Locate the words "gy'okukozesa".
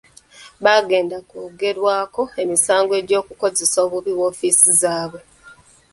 3.07-3.77